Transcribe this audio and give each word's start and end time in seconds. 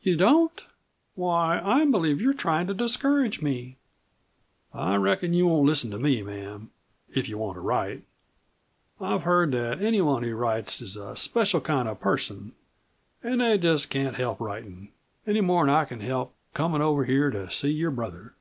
"You 0.00 0.16
don't? 0.16 0.62
Why, 1.16 1.60
I 1.60 1.84
believe 1.86 2.20
you 2.20 2.30
are 2.30 2.34
trying 2.34 2.68
to 2.68 2.72
discourage 2.72 3.42
me!" 3.42 3.78
"I 4.72 4.94
reckon 4.94 5.34
you 5.34 5.48
won't 5.48 5.66
listen 5.66 5.90
to 5.90 5.98
me, 5.98 6.22
ma'am, 6.22 6.70
if 7.12 7.28
you 7.28 7.36
want 7.38 7.56
to 7.56 7.62
write. 7.64 8.04
I've 9.00 9.24
heard 9.24 9.50
that 9.54 9.82
anyone 9.82 10.22
who 10.22 10.36
writes 10.36 10.80
is 10.80 10.96
a 10.96 11.16
special 11.16 11.60
kind 11.60 11.88
of 11.88 11.96
a 11.96 12.00
person 12.00 12.52
an' 13.24 13.38
they 13.38 13.58
just 13.58 13.90
can't 13.90 14.14
help 14.14 14.40
writin' 14.40 14.90
any 15.26 15.40
more'n 15.40 15.68
I 15.68 15.84
can 15.84 15.98
help 15.98 16.32
comin' 16.54 16.80
over 16.80 17.04
here 17.04 17.32
to 17.32 17.50
see 17.50 17.72
your 17.72 17.90
brother. 17.90 18.34